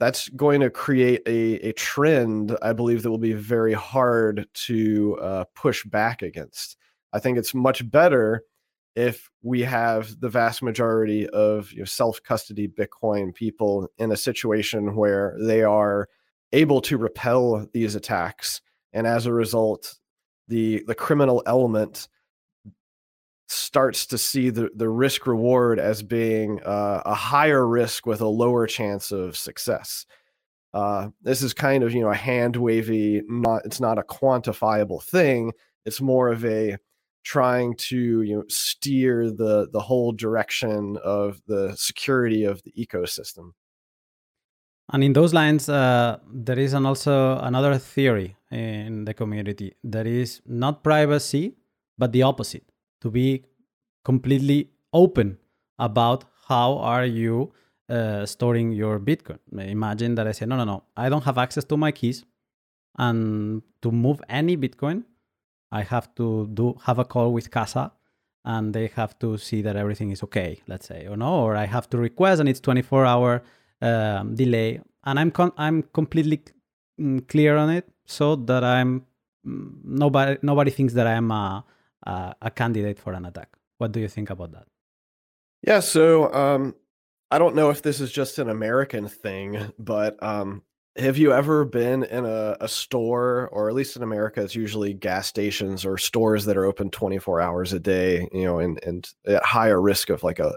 [0.00, 5.18] that's going to create a, a trend, I believe, that will be very hard to
[5.20, 6.76] uh, push back against.
[7.12, 8.42] I think it's much better
[8.94, 14.16] if we have the vast majority of you know, self custody Bitcoin people in a
[14.16, 16.08] situation where they are
[16.52, 18.60] able to repel these attacks.
[18.92, 19.98] And as a result,
[20.48, 22.08] the, the criminal element
[23.48, 28.26] starts to see the, the risk reward as being uh, a higher risk with a
[28.26, 30.06] lower chance of success.
[30.74, 35.02] Uh, this is kind of you know a hand wavy, not it's not a quantifiable
[35.02, 35.52] thing.
[35.86, 36.76] It's more of a
[37.28, 43.52] trying to you know steer the the whole direction of the security of the ecosystem.
[44.90, 50.06] And in those lines, uh, there is an also another theory in the community that
[50.06, 51.56] is not privacy,
[51.98, 52.64] but the opposite
[53.02, 53.44] to be
[54.02, 55.36] completely open
[55.78, 57.52] about how are you
[57.90, 59.38] uh, storing your Bitcoin.
[59.52, 62.24] Imagine that I say, no, no, no, I don't have access to my keys,
[62.96, 65.04] and to move any Bitcoin,
[65.70, 67.92] I have to do have a call with Casa,
[68.44, 70.60] and they have to see that everything is okay.
[70.66, 73.42] Let's say, or no, or I have to request, and it's 24 hour
[73.82, 76.42] um, delay, and I'm con- I'm completely
[77.00, 79.04] mm, clear on it, so that I'm
[79.46, 81.64] mm, nobody nobody thinks that I'm a
[82.06, 83.50] uh, a candidate for an attack.
[83.78, 84.66] What do you think about that?
[85.62, 86.74] Yeah, so um,
[87.30, 90.62] I don't know if this is just an American thing, but um,
[90.98, 94.92] have you ever been in a, a, store, or at least in America, it's usually
[94.92, 99.08] gas stations or stores that are open 24 hours a day, you know, and, and
[99.26, 100.54] at higher risk of like a,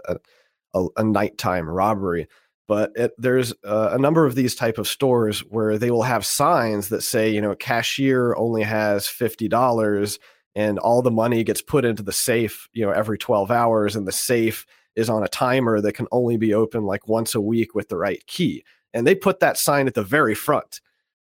[0.74, 2.26] a, a nighttime robbery.
[2.66, 6.26] But it, there's a, a number of these type of stores where they will have
[6.26, 10.18] signs that say, you know, cashier only has $50
[10.54, 14.06] and all the money gets put into the safe, you know, every 12 hours and
[14.06, 17.74] the safe is on a timer that can only be open like once a week
[17.74, 18.64] with the right key.
[18.94, 20.80] And they put that sign at the very front.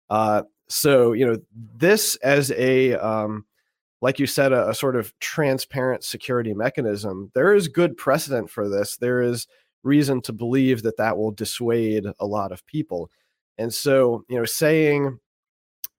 [0.09, 1.37] Uh, so, you know,
[1.75, 3.45] this as a, um,
[4.01, 8.69] like you said, a, a sort of transparent security mechanism, there is good precedent for
[8.69, 8.97] this.
[8.97, 9.47] There is
[9.83, 13.09] reason to believe that that will dissuade a lot of people.
[13.57, 15.19] And so, you know, saying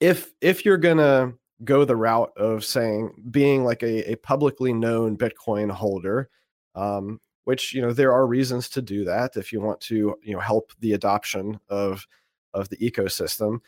[0.01, 1.33] if if you're gonna
[1.65, 6.29] go the route of saying being like a, a publicly known Bitcoin holder,
[6.75, 10.35] um, which you know there are reasons to do that if you want to you
[10.35, 12.07] know help the adoption of
[12.53, 13.61] of the ecosystem.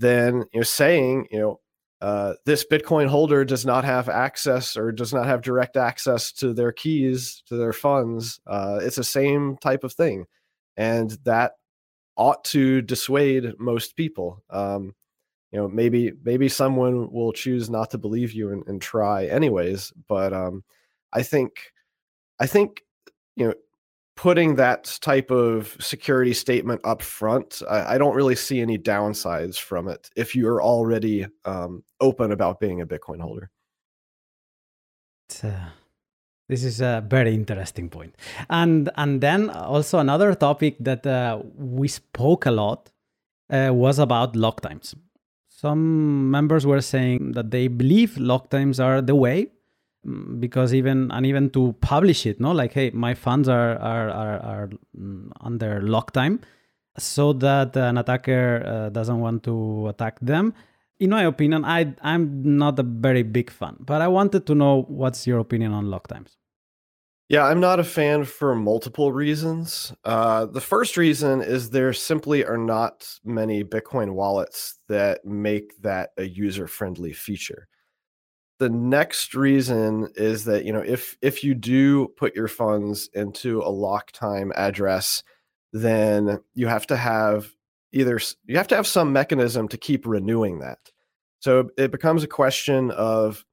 [0.00, 1.60] Then you know saying you know
[2.00, 6.52] uh, this Bitcoin holder does not have access or does not have direct access to
[6.52, 8.40] their keys to their funds.
[8.48, 10.26] Uh, it's the same type of thing,
[10.76, 11.52] and that
[12.16, 14.42] ought to dissuade most people.
[14.50, 14.92] Um,
[15.52, 19.92] you know maybe maybe someone will choose not to believe you and, and try anyways
[20.06, 20.62] but um
[21.12, 21.72] i think
[22.38, 22.84] i think
[23.40, 23.54] you know
[24.16, 29.58] putting that type of security statement up front I, I don't really see any downsides
[29.58, 33.50] from it if you're already um, open about being a bitcoin holder.
[35.42, 35.70] Uh,
[36.48, 38.14] this is a very interesting point.
[38.48, 42.90] And and then also another topic that uh, we spoke a lot
[43.50, 44.94] uh, was about lock times.
[45.48, 49.52] Some members were saying that they believe lock times are the way
[50.38, 54.38] because even and even to publish it no like hey my funds are are are,
[54.40, 56.40] are mm, under lock time
[56.96, 60.54] so that an attacker uh, doesn't want to attack them
[60.98, 64.82] in my opinion i i'm not a very big fan but i wanted to know
[64.88, 66.38] what's your opinion on lock times
[67.30, 69.92] yeah, I'm not a fan for multiple reasons.
[70.04, 76.10] Uh, the first reason is there simply are not many Bitcoin wallets that make that
[76.16, 77.68] a user-friendly feature.
[78.60, 83.60] The next reason is that you know if if you do put your funds into
[83.62, 85.24] a lock time address,
[85.72, 87.52] then you have to have
[87.92, 90.78] either you have to have some mechanism to keep renewing that.
[91.40, 93.44] So it becomes a question of,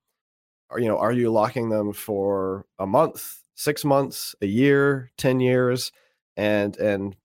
[0.78, 3.42] you know, are you locking them for a month?
[3.58, 5.92] six months, a year, 10 years,
[6.38, 7.16] and, and,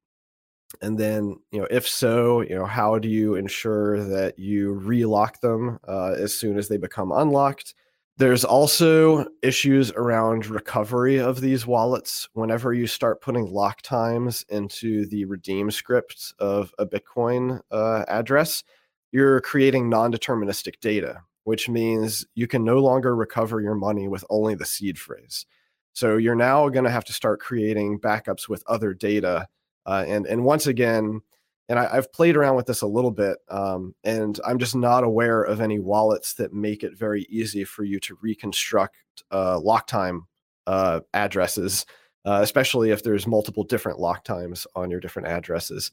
[0.81, 5.41] and then, you know, if so, you know, how do you ensure that you relock
[5.41, 7.75] them uh, as soon as they become unlocked?
[8.19, 12.29] There's also issues around recovery of these wallets.
[12.35, 18.65] Whenever you start putting lock times into the redeem script of a Bitcoin uh, address,
[19.13, 24.25] you're creating non deterministic data, which means you can no longer recover your money with
[24.31, 25.47] only the seed phrase.
[25.95, 29.49] So you're now going to have to start creating backups with other data.
[29.87, 31.21] Uh, and and once again,
[31.69, 35.05] and I, have played around with this a little bit, um, and I'm just not
[35.05, 38.97] aware of any wallets that make it very easy for you to reconstruct
[39.31, 40.27] uh, lock time
[40.67, 41.87] uh, addresses,
[42.25, 45.91] uh, especially if there's multiple different lock times on your different addresses.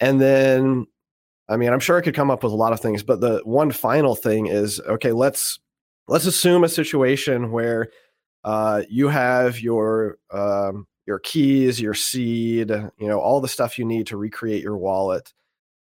[0.00, 0.86] And then,
[1.48, 3.40] I mean, I'm sure I could come up with a lot of things, but the
[3.44, 5.58] one final thing is okay, let's
[6.06, 7.88] let's assume a situation where
[8.44, 13.84] uh, you have your um, your keys, your seed, you know, all the stuff you
[13.86, 15.32] need to recreate your wallet,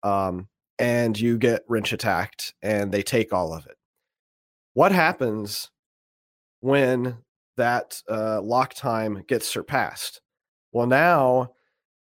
[0.03, 0.49] um,
[0.81, 3.77] and you get wrench attacked, and they take all of it.
[4.73, 5.71] What happens
[6.61, 7.19] when
[7.57, 10.21] that uh, lock time gets surpassed?
[10.73, 11.53] Well, now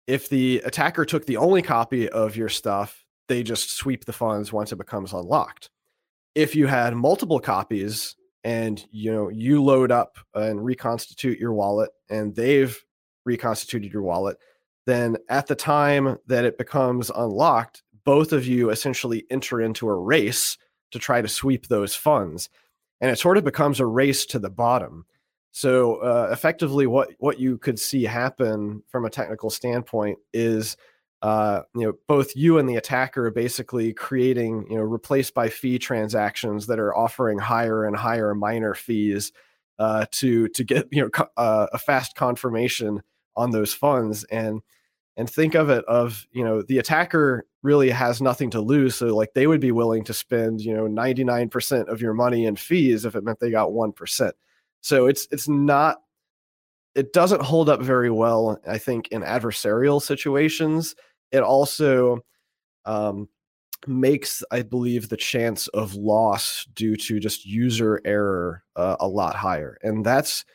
[0.07, 4.55] if the attacker took the only copy of your stuff, they just sweep the funds
[4.55, 5.69] once it becomes unlocked.
[6.35, 11.91] If you had multiple copies and you know you load up and reconstitute your wallet
[12.09, 12.83] and they've
[13.27, 14.39] reconstituted your wallet,
[14.87, 19.95] then at the time that it becomes unlocked, both of you essentially enter into a
[19.95, 20.57] race
[20.93, 22.49] to try to sweep those funds.
[23.01, 25.05] And it sort of becomes a race to the bottom.
[25.51, 30.77] So uh, effectively, what what you could see happen from a technical standpoint is,
[31.23, 35.79] uh, you know, both you and the attacker basically creating, you know, replaced by fee
[35.79, 39.33] transactions that are offering higher and higher miner fees
[39.79, 43.03] uh, to to get you know co- uh, a fast confirmation
[43.37, 44.61] on those funds and
[45.19, 49.15] and think of it of you know the attacker really has nothing to lose so
[49.15, 53.05] like they would be willing to spend you know 99% of your money in fees
[53.05, 54.33] if it meant they got 1%
[54.81, 55.99] so it's it's not
[56.97, 60.97] it doesn't hold up very well, I think, in adversarial situations.
[61.31, 62.25] It also
[62.87, 63.29] um,
[63.87, 69.37] makes, I believe, the chance of loss due to just user error uh, a lot
[69.37, 69.77] higher.
[69.83, 70.47] And that's,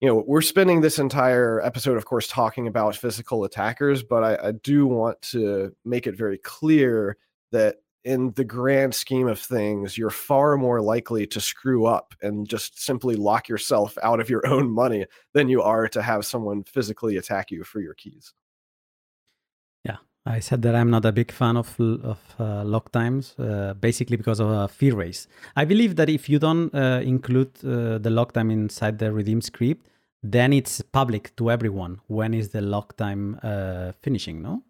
[0.00, 4.48] you know, we're spending this entire episode, of course, talking about physical attackers, but I,
[4.48, 7.18] I do want to make it very clear
[7.52, 12.48] that in the grand scheme of things, you're far more likely to screw up and
[12.48, 16.64] just simply lock yourself out of your own money than you are to have someone
[16.64, 18.32] physically attack you for your keys.
[19.84, 23.74] Yeah, I said that I'm not a big fan of of uh, lock times, uh,
[23.74, 25.28] basically because of a fee raise.
[25.56, 29.42] I believe that if you don't uh, include uh, the lock time inside the redeem
[29.42, 29.89] script,
[30.22, 32.00] then it's public to everyone.
[32.06, 34.42] When is the lock time uh, finishing?
[34.42, 34.62] No,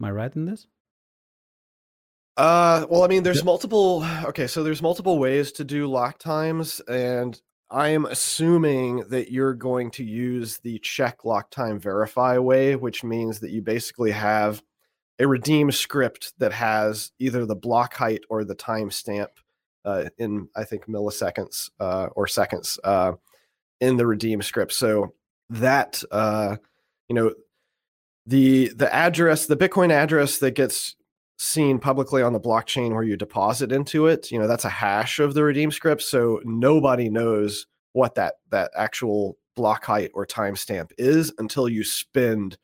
[0.00, 0.66] am I right in this?
[2.36, 4.04] Uh, well, I mean, there's multiple.
[4.24, 9.54] Okay, so there's multiple ways to do lock times, and I am assuming that you're
[9.54, 14.62] going to use the check lock time verify way, which means that you basically have
[15.18, 19.28] a redeem script that has either the block height or the timestamp
[19.84, 23.12] uh, in, I think, milliseconds uh, or seconds uh,
[23.82, 24.72] in the redeem script.
[24.72, 25.12] So
[25.50, 26.56] that, uh,
[27.08, 27.34] you know,
[28.24, 30.94] the the address, the Bitcoin address that gets
[31.38, 35.18] seen publicly on the blockchain where you deposit into it you know that's a hash
[35.18, 36.02] of the redeem script.
[36.02, 42.56] So nobody knows what that that actual block height or timestamp is until you spend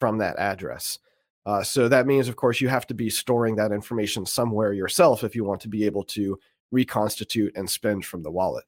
[0.00, 0.98] from that address.
[1.46, 5.22] Uh, so that means of course you have to be storing that information somewhere yourself
[5.22, 6.36] if you want to be able to
[6.72, 8.64] reconstitute and spend from the wallet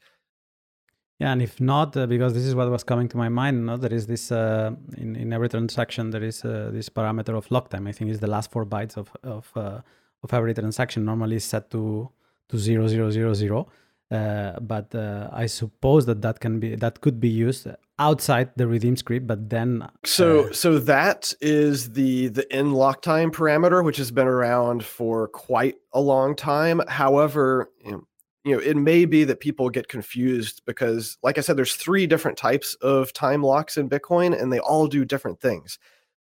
[1.19, 3.79] yeah, and if not, uh, because this is what was coming to my mind, no?
[3.79, 7.71] there is this uh, in in every transaction there is uh, this parameter of lock
[7.71, 7.87] time.
[7.87, 9.81] I think it's the last four bytes of of uh,
[10.23, 11.07] of every transaction.
[11.07, 12.11] Normally set to
[12.51, 13.67] to zero zero zero zero,
[14.11, 17.67] uh, but uh, I suppose that that can be that could be used
[17.99, 19.27] outside the redeem script.
[19.27, 25.29] But then so so that is the the nLockTime parameter, which has been around for
[25.29, 26.83] quite a long time.
[26.89, 27.71] However.
[27.83, 28.07] You know,
[28.47, 32.07] you know it may be that people get confused because like i said there's three
[32.07, 35.79] different types of time locks in bitcoin and they all do different things.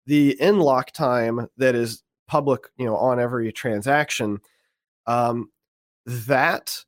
[0.07, 4.39] The nLockTime that is public you know on every transaction
[5.07, 5.51] um,
[6.07, 6.85] that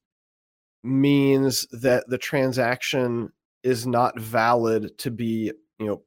[0.85, 3.33] means that the transaction
[3.65, 6.03] is not valid to be you know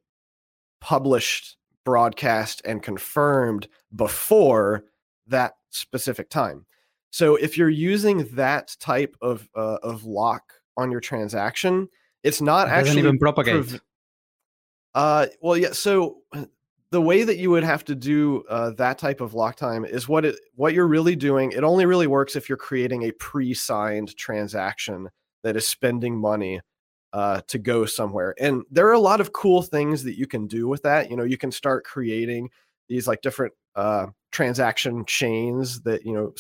[0.80, 4.86] published broadcast and confirmed before
[5.28, 6.66] that specific time
[7.18, 11.90] so if you're using that type of uh, of lock on your transaction,
[12.22, 13.54] it's not it actually even propagate.
[13.54, 13.82] Prov-
[14.94, 15.72] uh, well, yeah.
[15.72, 16.46] So uh,
[16.92, 20.08] the way that you would have to do uh, that type of lock time is
[20.08, 21.54] what it what you're really doing.
[21.54, 25.10] It only really works if you're creating a pre-signed transaction
[25.42, 26.62] that is spending money
[27.14, 28.36] uh, to go somewhere.
[28.40, 31.10] And there are a lot of cool things that you can do with that.
[31.10, 32.52] You know, you can start creating
[32.88, 36.36] these like different uh, transaction chains that you know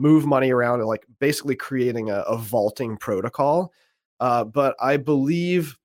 [0.00, 3.72] move money around and like basically creating a, a vaulting protocol.
[4.18, 5.76] Uh, but I believe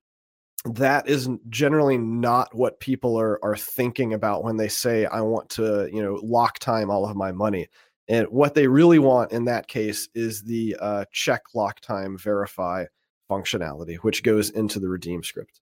[0.64, 5.50] that is generally not what people are are thinking about when they say I want
[5.52, 7.68] to you know lock time all of my money.
[8.08, 12.86] And what they really want in that case is the uh, check lock time verify
[13.30, 15.60] functionality, which goes into the redeem script.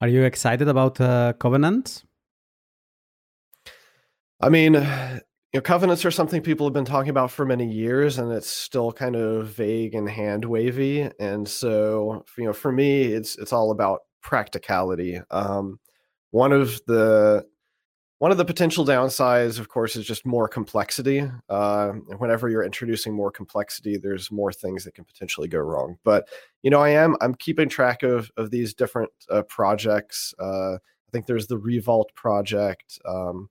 [0.00, 2.04] Are you excited about uh, Covenant?
[4.40, 4.74] I mean,
[5.56, 8.46] you know, covenants are something people have been talking about for many years, and it's
[8.46, 11.08] still kind of vague and hand wavy.
[11.18, 15.18] And so, you know, for me, it's it's all about practicality.
[15.30, 15.80] Um,
[16.30, 17.46] one of the
[18.18, 21.26] one of the potential downsides, of course, is just more complexity.
[21.48, 25.96] Uh, whenever you're introducing more complexity, there's more things that can potentially go wrong.
[26.04, 26.28] But
[26.62, 30.34] you know, I am I'm keeping track of of these different uh, projects.
[30.38, 33.48] Uh, I think there's the Revault project, um,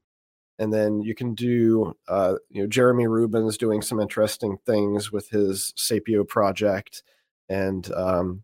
[0.59, 5.29] and then you can do uh, you know Jeremy Rubin's doing some interesting things with
[5.29, 7.03] his Sapio project,
[7.49, 8.43] and um,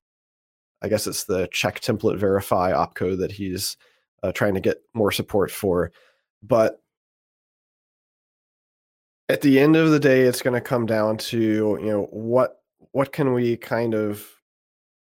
[0.81, 3.77] I guess it's the check template verify opcode that he's
[4.23, 5.91] uh, trying to get more support for.
[6.43, 6.81] But
[9.29, 12.61] at the end of the day, it's going to come down to you know what
[12.91, 14.27] what can we kind of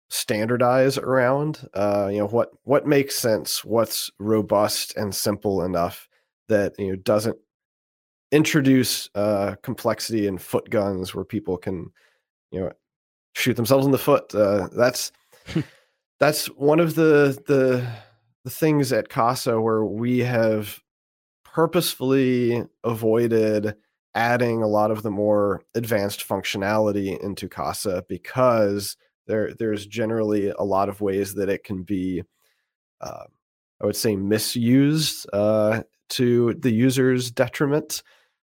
[0.09, 6.07] standardize around uh, you know what what makes sense what's robust and simple enough
[6.49, 7.37] that you know doesn't
[8.31, 11.91] introduce uh, complexity and foot guns where people can
[12.51, 12.71] you know
[13.33, 15.11] shoot themselves in the foot uh, that's
[16.19, 17.87] that's one of the the
[18.43, 20.79] the things at casa where we have
[21.43, 23.75] purposefully avoided
[24.15, 28.95] adding a lot of the more advanced functionality into Casa because
[29.27, 32.23] there there's generally a lot of ways that it can be,
[33.01, 33.25] uh,
[33.81, 38.03] I would say, misused uh, to the user's detriment.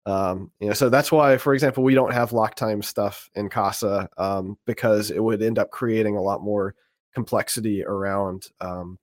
[0.05, 3.49] Um, you know, so that's why, for example, we don't have lock time stuff in
[3.49, 6.75] Casa um, because it would end up creating a lot more
[7.13, 8.99] complexity around, um,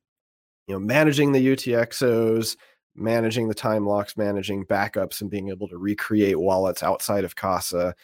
[0.69, 2.57] you know, managing the UTXOs,
[2.95, 7.95] managing the time locks, managing backups, and being able to recreate wallets outside of Casa.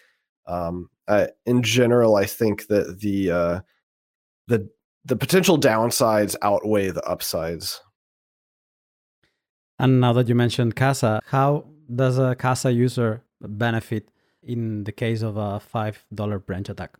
[0.46, 3.60] Um, uh, in general, I think that the uh,
[4.48, 4.68] the
[5.04, 7.80] the potential downsides outweigh the upsides.
[9.78, 14.10] And now that you mentioned Casa, how does a Casa user benefit
[14.42, 16.96] in the case of a five dollar wrench attack?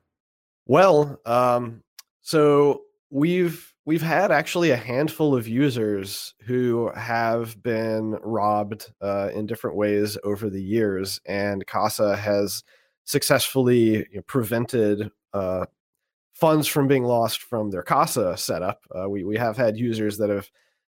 [0.67, 1.83] Well, um,
[2.21, 9.47] so we've we've had actually a handful of users who have been robbed uh, in
[9.47, 12.63] different ways over the years, and Casa has
[13.05, 15.65] successfully you know, prevented uh,
[16.35, 18.83] funds from being lost from their Casa setup.
[18.95, 20.51] Uh, we we have had users that have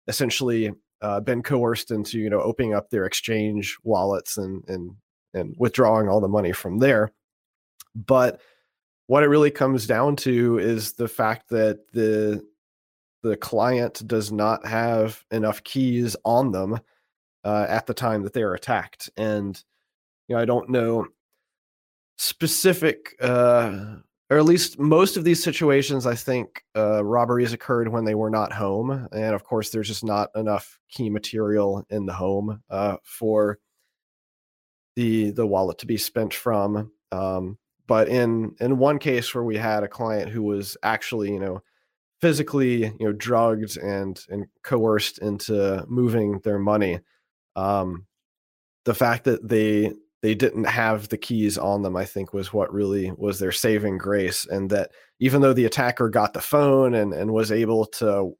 [0.07, 0.71] essentially
[1.01, 4.95] uh, been coerced into you know opening up their exchange wallets and and
[5.33, 7.11] and withdrawing all the money from there,
[7.93, 8.41] but
[9.07, 12.43] what it really comes down to is the fact that the
[13.23, 16.79] the client does not have enough keys on them
[17.43, 19.09] uh, at the time that they are attacked.
[19.17, 19.61] And
[20.27, 21.05] you know i don't know
[22.17, 23.95] specific uh,
[24.29, 28.29] or at least most of these situations i think uh, robberies occurred when they were
[28.29, 32.97] not home and of course there's just not enough key material in the home uh,
[33.03, 33.59] for
[34.95, 37.57] the the wallet to be spent from um,
[37.87, 41.61] but in in one case where we had a client who was actually you know
[42.21, 46.99] physically you know drugged and and coerced into moving their money
[47.55, 48.05] um
[48.85, 49.91] the fact that they
[50.25, 53.95] they didn't have the keys on them i think was what really was their saving
[53.95, 58.35] grace and that even though the attacker got the phone and and was able to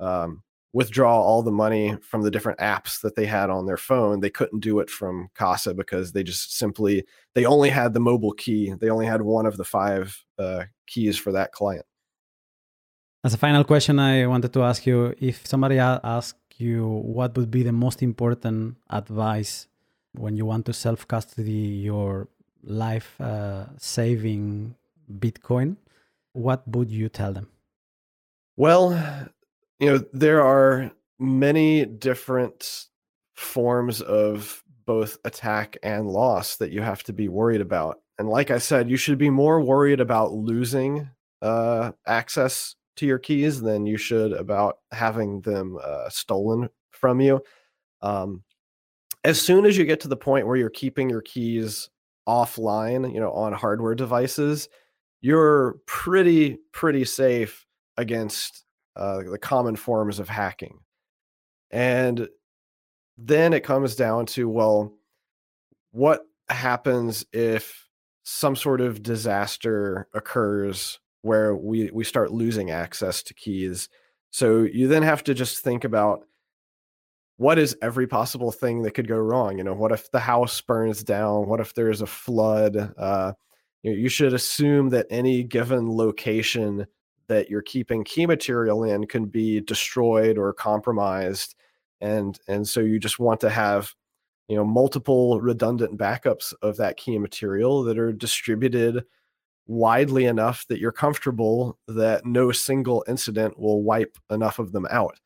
[0.00, 4.20] um withdraw all the money from the different apps that they had on their phone
[4.20, 8.32] they couldn't do it from casa because they just simply they only had the mobile
[8.32, 8.72] key.
[8.80, 11.84] They only had one of the five uh, keys for that client.
[13.24, 17.50] As a final question i wanted to ask you if somebody asked you what would
[17.50, 19.66] be the most important advice
[20.18, 21.52] when you want to self custody
[21.90, 22.28] your
[22.62, 24.74] life uh, saving
[25.18, 25.76] bitcoin
[26.36, 27.48] what would you tell them?
[28.56, 28.90] Well
[29.78, 32.86] you know there are many different
[33.34, 38.00] forms of both attack and loss that you have to be worried about.
[38.18, 41.10] And like i said you should be more worried about losing
[41.42, 47.42] uh, access to your keys than you should about having them uh, stolen from you.
[48.00, 48.42] Um,
[49.26, 51.90] as soon as you get to the point where you're keeping your keys
[52.28, 54.68] offline you know on hardware devices
[55.20, 57.66] you're pretty pretty safe
[57.96, 58.64] against
[58.96, 60.78] uh, the common forms of hacking.
[61.70, 62.28] And
[63.18, 64.92] then it comes down to well,
[65.90, 67.88] what happens if
[68.22, 73.88] some sort of disaster occurs where we, we start losing access to keys?
[74.30, 76.20] So you then have to just think about
[77.36, 79.58] what is every possible thing that could go wrong?
[79.58, 81.46] You know, what if the house burns down?
[81.46, 82.94] What if there's a flood?
[82.96, 83.32] Uh,
[83.82, 86.86] you, know, you should assume that any given location
[87.28, 91.54] that you're keeping key material in can be destroyed or compromised
[92.00, 93.94] and and so you just want to have
[94.48, 99.04] you know multiple redundant backups of that key material that are distributed
[99.66, 105.18] widely enough that you're comfortable that no single incident will wipe enough of them out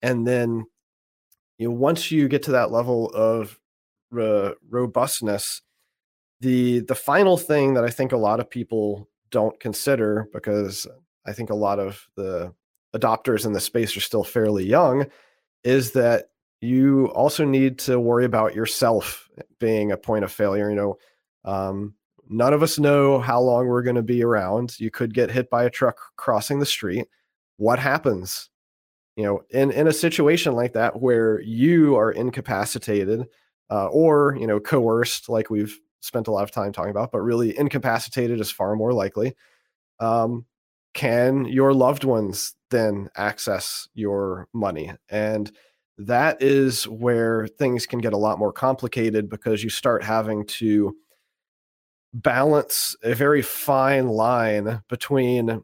[0.00, 0.64] and then
[1.62, 3.58] you know once you get to that level of
[4.10, 5.62] robustness
[6.40, 10.86] the the final thing that i think a lot of people don't consider because
[11.26, 12.52] i think a lot of the
[12.94, 15.06] adopters in the space are still fairly young
[15.64, 16.26] is that
[16.62, 20.70] you also need to worry about yourself being a point of failure.
[20.70, 20.98] You know,
[21.44, 21.94] um,
[22.28, 24.78] none of us know how long we're going to be around.
[24.78, 27.08] You could get hit by a truck crossing the street.
[27.56, 28.48] What happens?
[29.16, 33.26] You know, in in a situation like that where you are incapacitated
[33.70, 37.20] uh, or you know coerced, like we've spent a lot of time talking about, but
[37.20, 39.34] really incapacitated is far more likely.
[40.00, 40.46] Um,
[40.94, 45.52] can your loved ones then access your money and
[45.98, 50.96] that is where things can get a lot more complicated because you start having to
[52.14, 55.62] balance a very fine line between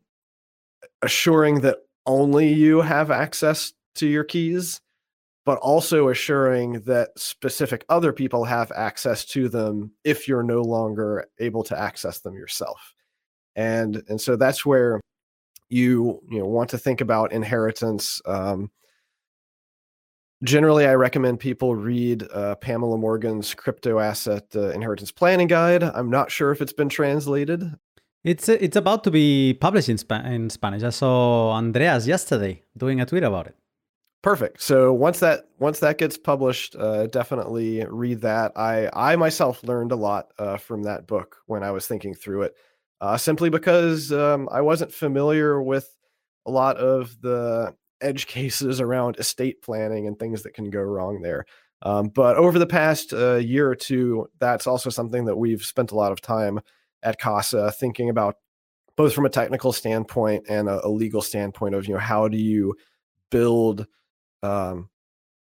[1.03, 1.79] assuring that
[2.09, 4.81] only you have access to your keys
[5.49, 11.25] but also assuring that specific other people have access to them if you're no longer
[11.39, 12.93] able to access them yourself.
[13.57, 15.01] And and so that's where
[15.71, 18.21] you you know want to think about inheritance.
[18.27, 18.71] Um,
[20.45, 25.83] generally i recommend people read uh, pamela morgan's crypto asset uh, inheritance planning guide.
[25.83, 27.75] I'm not sure if it's been translated
[28.29, 30.83] it's it's about to be published in, Sp- in spanish.
[30.83, 33.57] I saw andreas yesterday doing a tweet about it.
[34.23, 34.61] Perfect.
[34.61, 38.53] So once that once that gets published uh, definitely read that.
[38.57, 42.43] I i myself learned a lot uh, from that book when i was thinking through
[42.43, 42.55] it
[43.01, 45.89] uh, simply because um, i wasn't familiar with
[46.47, 51.23] a lot of the edge cases around estate planning and things that can go wrong
[51.23, 51.45] there.
[51.83, 55.93] Um, but over the past uh, year or two, that's also something that we've spent
[55.93, 56.61] a lot of time
[57.03, 58.37] at Casa thinking about,
[58.97, 62.37] both from a technical standpoint and a, a legal standpoint of you know how do
[62.37, 62.75] you
[63.31, 63.87] build
[64.43, 64.89] um,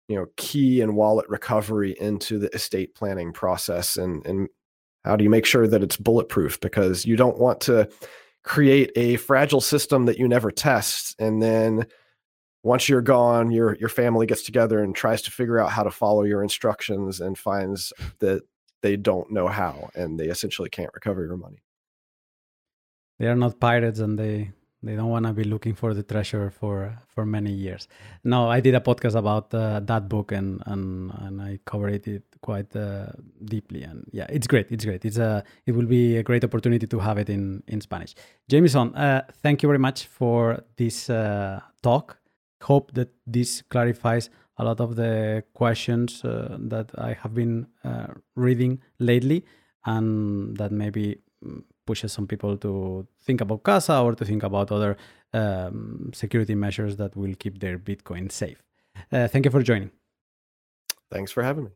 [0.07, 4.49] you know key and wallet recovery into the estate planning process and and
[5.05, 6.59] how do you make sure that it's bulletproof?
[6.59, 7.87] Because you don't want to
[8.43, 11.85] create a fragile system that you never test and then
[12.63, 15.91] once you're gone, your your family gets together and tries to figure out how to
[15.91, 18.43] follow your instructions and finds that
[18.81, 21.61] they don't know how and they essentially can't recover your money.
[23.19, 24.51] They are not pirates and they
[24.81, 27.89] they don't want to be looking for the treasure for for many years.
[28.23, 32.23] No, I did a podcast about uh, that book and and and I covered it
[32.41, 33.07] quite uh,
[33.43, 34.71] deeply and yeah, it's great.
[34.71, 35.03] It's great.
[35.03, 38.15] It's a it will be a great opportunity to have it in in Spanish.
[38.49, 42.19] Jameson, uh, thank you very much for this uh, talk
[42.61, 44.29] hope that this clarifies
[44.59, 49.45] a lot of the questions uh, that I have been uh, reading lately,
[49.85, 54.71] and that maybe mm, pushes some people to think about Casa or to think about
[54.71, 54.97] other
[55.33, 58.61] um, security measures that will keep their Bitcoin safe.
[59.11, 59.91] Uh, thank you for joining.
[61.09, 61.71] Thanks for having me.